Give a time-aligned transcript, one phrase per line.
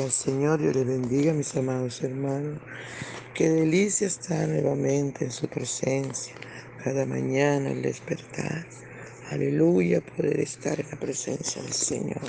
[0.00, 2.58] Al Señor, Dios le bendiga, mis amados hermanos.
[3.34, 6.32] Qué delicia estar nuevamente en su presencia
[6.82, 8.66] cada mañana al despertar.
[9.30, 12.22] Aleluya, poder estar en la presencia del Señor.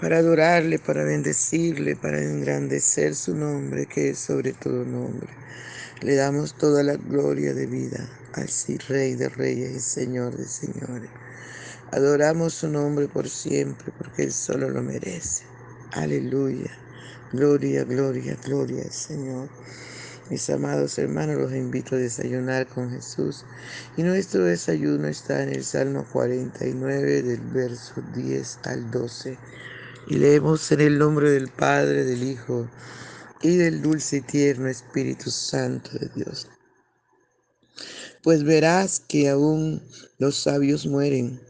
[0.00, 5.28] Para adorarle, para bendecirle, para engrandecer su nombre, que es sobre todo nombre.
[6.00, 8.48] Le damos toda la gloria de vida al
[8.88, 11.10] Rey de Reyes y Señor de Señores.
[11.92, 15.51] Adoramos su nombre por siempre, porque Él solo lo merece.
[15.92, 16.70] Aleluya.
[17.32, 19.50] Gloria, gloria, gloria al Señor.
[20.30, 23.44] Mis amados hermanos, los invito a desayunar con Jesús.
[23.98, 29.38] Y nuestro desayuno está en el Salmo 49 del verso 10 al 12.
[30.08, 32.70] Y leemos en el nombre del Padre, del Hijo
[33.42, 36.48] y del dulce y tierno Espíritu Santo de Dios.
[38.22, 39.82] Pues verás que aún
[40.16, 41.42] los sabios mueren,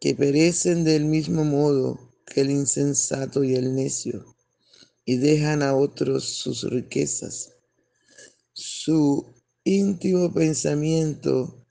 [0.00, 4.36] que perecen del mismo modo el insensato y el necio,
[5.04, 7.54] y dejan a otros sus riquezas.
[8.52, 11.66] Su íntimo pensamiento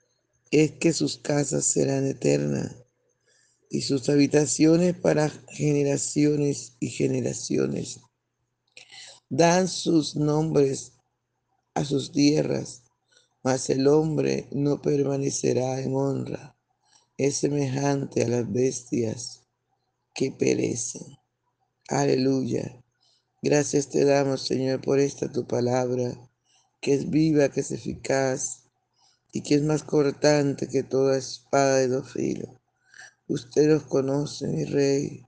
[0.52, 2.76] es que sus casas serán eternas
[3.70, 8.00] y sus habitaciones para generaciones y generaciones.
[9.30, 10.94] Dan sus nombres
[11.76, 12.84] a sus tierras,
[13.44, 16.58] mas el hombre no permanecerá en honra.
[17.18, 19.49] Es semejante a las bestias
[20.20, 21.18] que perecen.
[21.88, 22.84] Aleluya.
[23.42, 26.12] Gracias te damos, Señor, por esta tu palabra,
[26.82, 28.66] que es viva, que es eficaz
[29.32, 32.50] y que es más cortante que toda espada de dos filos.
[33.30, 35.26] Usted nos conoce, mi Rey.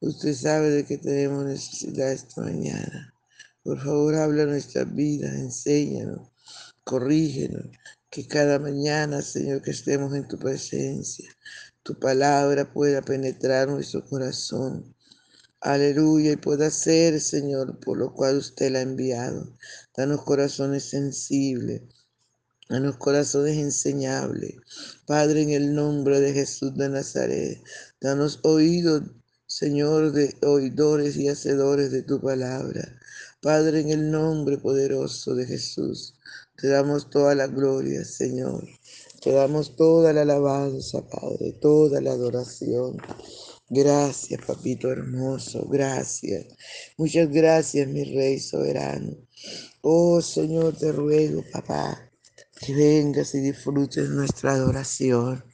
[0.00, 3.12] Usted sabe de que tenemos necesidad esta mañana.
[3.62, 6.30] Por favor, habla nuestra vida, enséñanos,
[6.82, 7.66] corrígenos,
[8.08, 11.30] que cada mañana, Señor, que estemos en tu presencia,
[11.82, 14.94] tu palabra pueda penetrar nuestro corazón.
[15.62, 19.54] Aleluya, y pueda ser, Señor, por lo cual usted la ha enviado.
[19.96, 21.82] Danos corazones sensibles,
[22.68, 24.54] danos corazones enseñables.
[25.06, 27.62] Padre, en el nombre de Jesús de Nazaret,
[28.00, 29.02] danos oídos,
[29.46, 32.98] Señor, de oidores y hacedores de tu palabra.
[33.42, 36.14] Padre, en el nombre poderoso de Jesús,
[36.56, 38.66] te damos toda la gloria, Señor.
[39.20, 42.96] Te damos toda la alabanza, Padre, toda la adoración.
[43.68, 46.46] Gracias, papito hermoso, gracias.
[46.96, 49.16] Muchas gracias, mi rey soberano.
[49.82, 52.10] Oh Señor, te ruego, papá,
[52.60, 55.44] que vengas y disfrutes nuestra adoración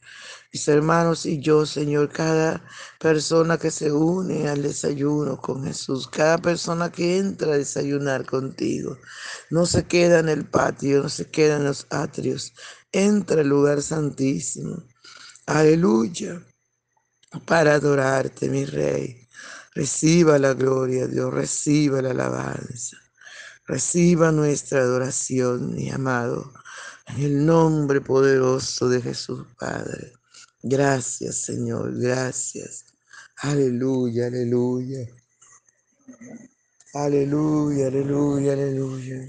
[0.56, 2.64] mis hermanos y yo, Señor, cada
[2.98, 8.96] persona que se une al desayuno con Jesús, cada persona que entra a desayunar contigo,
[9.50, 12.54] no se queda en el patio, no se queda en los atrios,
[13.04, 14.84] entra al lugar santísimo.
[15.46, 16.42] Aleluya,
[17.44, 19.28] para adorarte, mi Rey.
[19.74, 22.96] Reciba la gloria, Dios, reciba la alabanza.
[23.66, 26.52] Reciba nuestra adoración, mi amado,
[27.08, 30.12] en el nombre poderoso de Jesús, Padre.
[30.62, 32.84] Gracias, Señor, gracias.
[33.42, 35.06] Aleluya, aleluya.
[36.94, 39.28] Aleluya, aleluya, aleluya.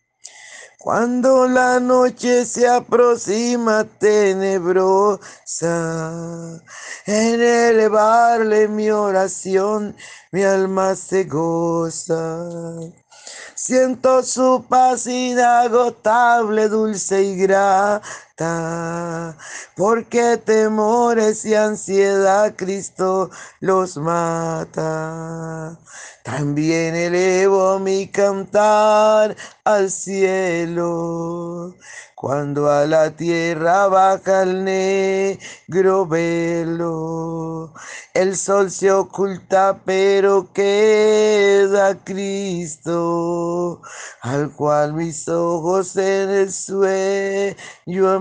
[0.83, 5.19] Cuando la noche se aproxima tenebrosa,
[7.05, 9.95] en elevarle mi oración,
[10.31, 12.47] mi alma se goza.
[13.53, 17.35] Siento su paz inagotable, dulce y
[19.75, 23.29] porque temores y ansiedad Cristo
[23.59, 25.77] los mata.
[26.23, 31.75] También elevo mi cantar al cielo,
[32.15, 37.73] cuando a la tierra baja el negro velo.
[38.13, 43.81] El sol se oculta, pero queda Cristo,
[44.21, 48.13] al cual mis ojos en el sueño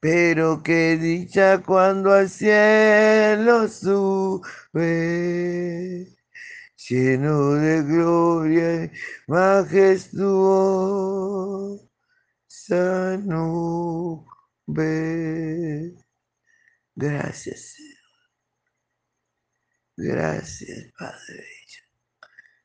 [0.00, 4.46] Pero qué dicha cuando al cielo sube,
[6.88, 8.90] lleno de gloria y
[9.26, 10.76] majestuosa
[13.24, 14.34] nube.
[16.94, 17.96] Gracias, Señor.
[19.96, 21.46] Gracias, Padre.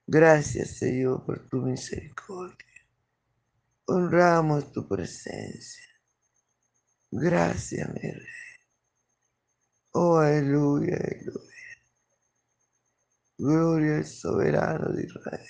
[0.07, 2.67] Gracias, Señor, por tu misericordia.
[3.85, 5.90] Honramos tu presencia.
[7.11, 8.25] Gracias, mi rey.
[9.91, 11.51] Oh, aleluya, aleluya.
[13.37, 15.47] Gloria al soberano de Israel.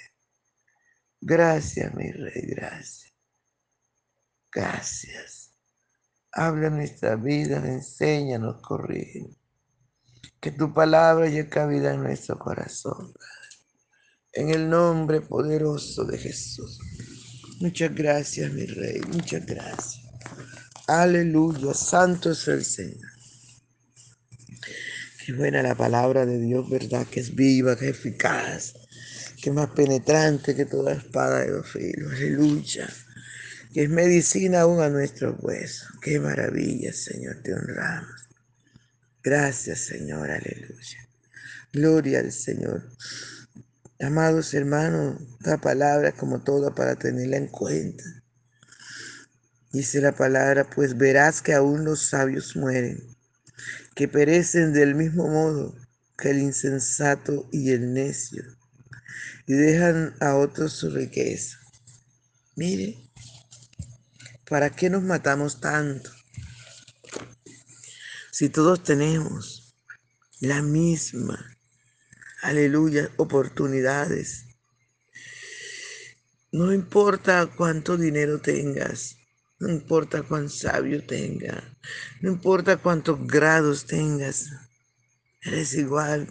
[1.19, 3.13] Gracias, mi rey, gracias.
[4.51, 5.53] Gracias.
[6.31, 9.37] Habla nuestra vida, enséñanos, corrige.
[10.39, 13.13] Que tu palabra llegue cabida en nuestro corazón.
[14.33, 16.79] En el nombre poderoso de Jesús.
[17.59, 19.01] Muchas gracias, mi rey.
[19.01, 20.10] Muchas gracias.
[20.91, 23.09] Aleluya, santo es el Señor.
[25.25, 27.07] Qué buena la palabra de Dios, ¿verdad?
[27.07, 28.73] Que es viva, que es eficaz,
[29.41, 32.11] que es más penetrante que toda espada de dos filos.
[32.11, 32.89] Aleluya.
[33.73, 35.87] Que es medicina aún a nuestros huesos.
[36.01, 38.27] Qué maravilla, Señor, te honramos.
[39.23, 41.07] Gracias, Señor, aleluya.
[41.71, 42.83] Gloria al Señor.
[44.01, 48.20] Amados hermanos, esta palabra como toda para tenerla en cuenta.
[49.71, 53.15] Dice la palabra, pues verás que aún los sabios mueren,
[53.95, 55.75] que perecen del mismo modo
[56.17, 58.43] que el insensato y el necio,
[59.47, 61.57] y dejan a otros su riqueza.
[62.55, 62.97] Mire,
[64.49, 66.11] ¿para qué nos matamos tanto?
[68.31, 69.73] Si todos tenemos
[70.41, 71.57] la misma,
[72.41, 74.47] aleluya, oportunidades.
[76.51, 79.20] No importa cuánto dinero tengas,
[79.61, 81.63] no importa cuán sabio tenga,
[82.19, 84.49] no importa cuántos grados tengas,
[85.43, 86.27] eres igual.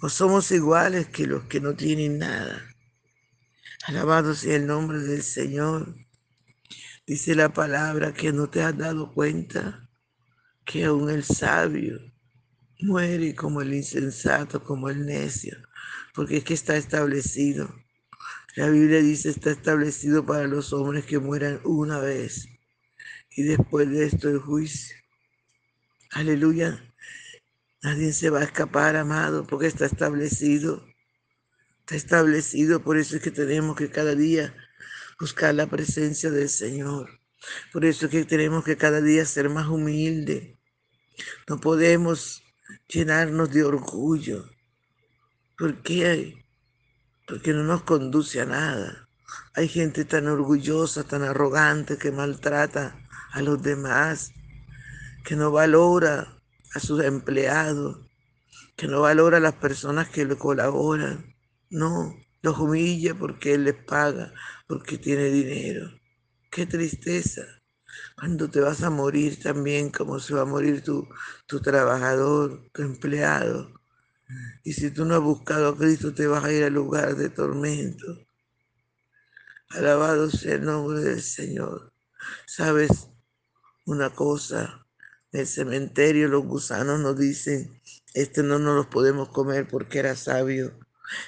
[0.00, 2.64] O somos iguales que los que no tienen nada.
[3.86, 5.94] Alabado sea el nombre del Señor.
[7.06, 9.90] Dice la palabra que no te has dado cuenta
[10.64, 12.00] que aún el sabio
[12.80, 15.58] muere como el insensato, como el necio,
[16.14, 17.83] porque es que está establecido
[18.56, 22.48] la Biblia dice está establecido para los hombres que mueran una vez
[23.36, 24.96] y después de esto el juicio.
[26.10, 26.94] Aleluya.
[27.82, 30.86] Nadie se va a escapar, amado, porque está establecido.
[31.80, 34.54] Está establecido, por eso es que tenemos que cada día
[35.18, 37.20] buscar la presencia del Señor.
[37.72, 40.58] Por eso es que tenemos que cada día ser más humilde.
[41.48, 42.42] No podemos
[42.88, 44.48] llenarnos de orgullo.
[45.58, 46.43] ¿Por qué?
[47.26, 49.08] Porque no nos conduce a nada.
[49.54, 52.96] Hay gente tan orgullosa, tan arrogante que maltrata
[53.32, 54.32] a los demás,
[55.24, 56.38] que no valora
[56.74, 57.98] a sus empleados,
[58.76, 61.34] que no valora a las personas que le colaboran.
[61.70, 64.32] No, los humilla porque él les paga,
[64.66, 65.90] porque tiene dinero.
[66.50, 67.42] Qué tristeza.
[68.16, 71.08] Cuando te vas a morir también, como se va a morir tu,
[71.46, 73.72] tu trabajador, tu empleado,
[74.62, 77.28] Y si tú no has buscado a Cristo, te vas a ir al lugar de
[77.28, 78.06] tormento.
[79.70, 81.92] Alabado sea el nombre del Señor.
[82.46, 83.08] ¿Sabes
[83.84, 84.86] una cosa?
[85.32, 87.80] En el cementerio los gusanos nos dicen,
[88.14, 90.78] este no nos los podemos comer porque era sabio.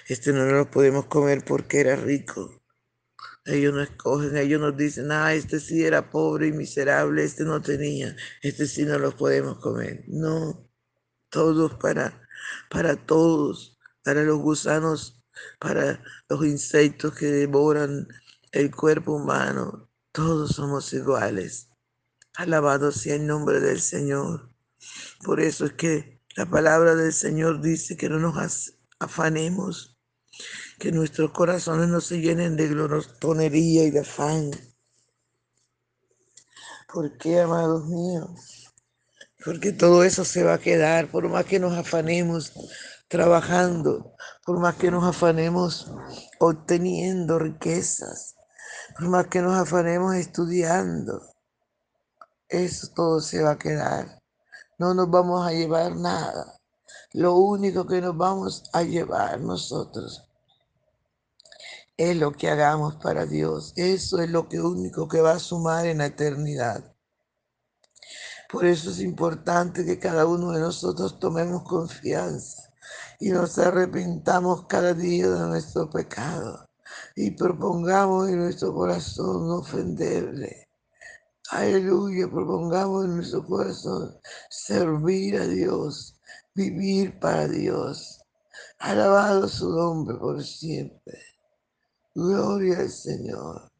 [0.08, 2.62] Este no nos lo podemos comer porque era rico.
[3.44, 7.62] Ellos no escogen, ellos nos dicen, ah, este sí era pobre y miserable, este no
[7.62, 10.04] tenía, este sí no lo podemos comer.
[10.08, 10.68] No,
[11.30, 12.25] todos para,
[12.70, 15.22] para todos, para los gusanos,
[15.58, 18.08] para los insectos que devoran
[18.52, 21.68] el cuerpo humano, todos somos iguales.
[22.34, 24.50] Alabado sea el nombre del Señor.
[25.24, 29.96] Por eso es que la palabra del Señor dice que no nos afanemos
[30.78, 34.50] que nuestros corazones no se llenen de glorotonería y de afán.
[36.92, 38.55] ¿Por qué, amados míos?
[39.46, 42.52] Porque todo eso se va a quedar, por más que nos afanemos
[43.06, 45.88] trabajando, por más que nos afanemos
[46.40, 48.34] obteniendo riquezas,
[48.98, 51.22] por más que nos afanemos estudiando,
[52.48, 54.20] eso todo se va a quedar.
[54.78, 56.58] No nos vamos a llevar nada.
[57.12, 60.28] Lo único que nos vamos a llevar nosotros
[61.96, 63.74] es lo que hagamos para Dios.
[63.76, 66.95] Eso es lo que único que va a sumar en la eternidad.
[68.50, 72.70] Por eso es importante que cada uno de nosotros tomemos confianza
[73.18, 76.68] y nos arrepintamos cada día de nuestro pecado
[77.16, 80.68] y propongamos en nuestro corazón no ofenderle.
[81.50, 84.18] Aleluya, propongamos en nuestro corazón
[84.50, 86.20] servir a Dios,
[86.54, 88.20] vivir para Dios.
[88.78, 91.20] Alabado su nombre por siempre.
[92.14, 93.70] Gloria al Señor.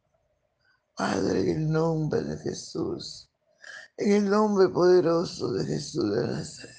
[0.95, 3.26] Padre, en el nombre de Jesús,
[3.97, 6.75] en el nombre poderoso de Jesús de Nazaret,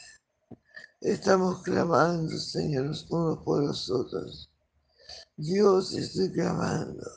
[1.00, 4.50] estamos clamando, Señor, unos por los otros.
[5.36, 7.10] Dios, estoy clamando.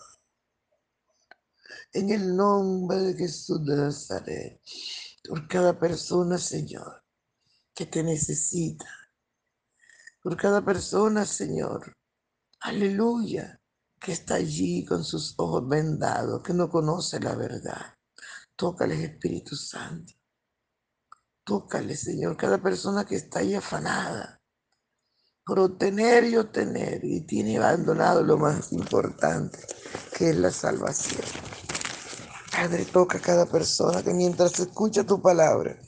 [1.93, 4.62] En el nombre de Jesús de Nazaret,
[5.27, 7.03] por cada persona, Señor,
[7.74, 8.89] que te necesita.
[10.24, 11.96] Por cada persona, Señor.
[12.62, 13.62] Aleluya
[14.00, 17.96] que está allí con sus ojos vendados, que no conoce la verdad.
[18.62, 20.13] Tócale, Espíritu Santo.
[21.44, 24.39] Tócale, Señor, cada persona que está ahí afanada
[25.44, 29.58] por obtener y obtener y tiene abandonado lo más importante,
[30.15, 31.24] que es la salvación.
[32.51, 35.82] Padre, toca a cada persona que mientras escucha tu palabra,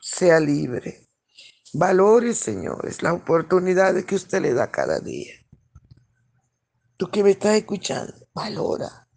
[0.00, 1.08] sea libre.
[1.72, 5.34] Valore, Señor, es la oportunidad que usted le da cada día.
[6.96, 9.08] Tú que me estás escuchando, valora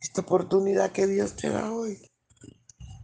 [0.00, 2.11] esta oportunidad que Dios te da hoy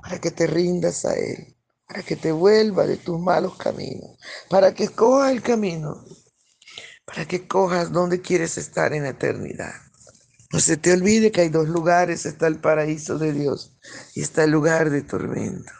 [0.03, 4.75] para que te rindas a Él, para que te vuelva de tus malos caminos, para
[4.75, 6.05] que cojas el camino,
[7.05, 9.75] para que cojas donde quieres estar en eternidad.
[10.53, 13.77] No se te olvide que hay dos lugares, está el paraíso de Dios
[14.15, 15.73] y está el lugar de tormento.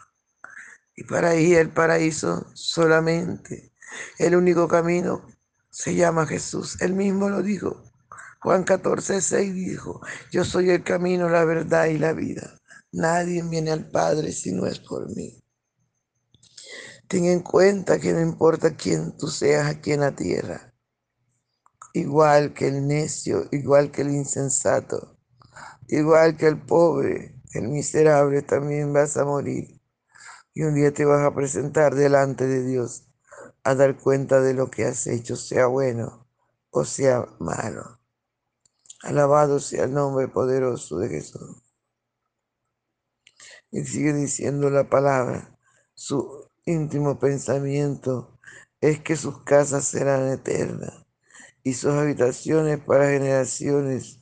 [0.95, 3.73] Y para ir al paraíso solamente,
[4.17, 5.25] el único camino
[5.71, 6.79] se llama Jesús.
[6.81, 7.83] Él mismo lo dijo.
[8.41, 12.58] Juan 14, 6 dijo, yo soy el camino, la verdad y la vida.
[12.91, 15.43] Nadie viene al Padre si no es por mí.
[17.07, 20.73] Ten en cuenta que no importa quién tú seas aquí en la tierra,
[21.93, 25.17] igual que el necio, igual que el insensato,
[25.87, 29.81] igual que el pobre, el miserable, también vas a morir.
[30.53, 33.07] Y un día te vas a presentar delante de Dios
[33.63, 36.27] a dar cuenta de lo que has hecho, sea bueno
[36.71, 37.99] o sea malo.
[39.01, 41.68] Alabado sea el nombre poderoso de Jesús.
[43.71, 45.57] Y sigue diciendo la palabra.
[45.93, 48.39] Su íntimo pensamiento
[48.81, 51.05] es que sus casas serán eternas
[51.63, 54.19] y sus habitaciones para generaciones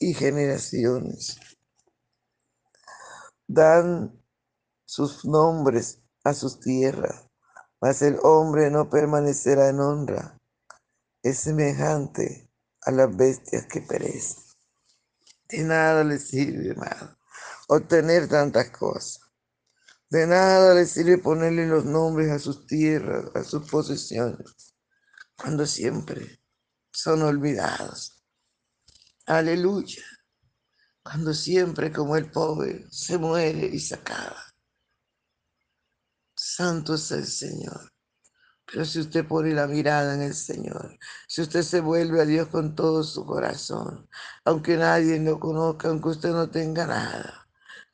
[0.00, 1.38] y generaciones.
[3.46, 4.20] Dan
[4.84, 7.28] sus nombres a sus tierras,
[7.80, 10.40] mas el hombre no permanecerá en honra.
[11.22, 12.50] Es semejante
[12.82, 14.42] a las bestias que perecen.
[15.48, 17.16] De nada le sirve, hermano,
[17.68, 19.20] obtener tantas cosas.
[20.10, 24.74] De nada le sirve ponerle los nombres a sus tierras, a sus posesiones,
[25.36, 26.40] cuando siempre
[26.92, 28.24] son olvidados.
[29.26, 30.04] Aleluya.
[31.02, 34.42] Cuando siempre como el pobre se muere y se acaba.
[36.36, 37.92] Santo es el Señor.
[38.66, 42.48] Pero si usted pone la mirada en el Señor, si usted se vuelve a Dios
[42.48, 44.08] con todo su corazón,
[44.44, 47.43] aunque nadie lo conozca, aunque usted no tenga nada,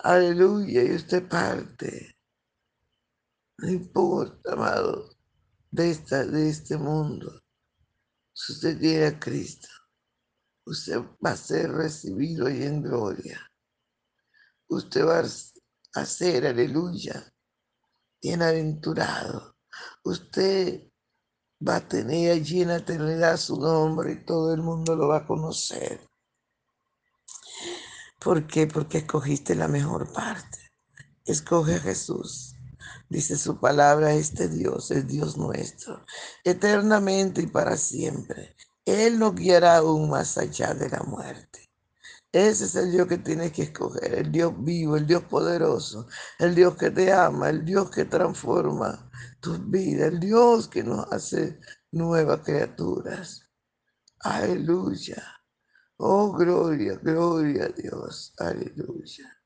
[0.02, 2.16] aleluya, y usted parte.
[3.58, 5.10] No importa, amado.
[5.70, 7.42] de, esta, de este mundo,
[8.32, 9.68] si usted tiene a Cristo,
[10.64, 13.40] usted va a ser recibido y en gloria.
[14.68, 15.22] Usted va
[15.94, 17.32] a ser, aleluya,
[18.22, 19.56] bienaventurado.
[20.04, 20.90] Usted
[21.66, 25.18] va a tener allí en la eternidad su nombre y todo el mundo lo va
[25.18, 26.09] a conocer.
[28.20, 28.66] ¿Por qué?
[28.66, 30.58] Porque escogiste la mejor parte.
[31.24, 32.54] Escoge a Jesús.
[33.08, 36.04] Dice su palabra, este Dios es Dios nuestro,
[36.44, 38.54] eternamente y para siempre.
[38.84, 41.70] Él nos guiará aún más allá de la muerte.
[42.30, 46.06] Ese es el Dios que tienes que escoger, el Dios vivo, el Dios poderoso,
[46.38, 49.10] el Dios que te ama, el Dios que transforma
[49.40, 51.58] tu vida, el Dios que nos hace
[51.90, 53.42] nuevas criaturas.
[54.20, 55.39] Aleluya.
[56.02, 58.32] Oh, gloria, gloria a Dios.
[58.38, 59.36] Aleluya.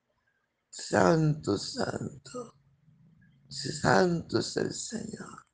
[0.71, 2.61] Santo, santo.
[3.49, 5.47] Santo es el Señor.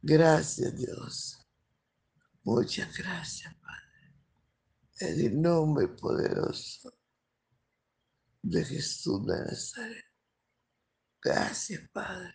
[0.00, 1.46] Gracias, Dios.
[2.44, 4.16] Muchas gracias, Padre.
[5.00, 6.94] En el nombre poderoso
[8.40, 10.04] de Jesús de Nazaret.
[11.22, 12.34] Gracias, Padre.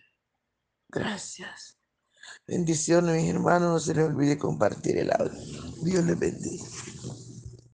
[0.86, 1.80] Gracias.
[2.46, 3.72] Bendiciones, mis hermanos.
[3.72, 5.72] No se les olvide compartir el audio.
[5.82, 6.64] Dios les bendiga.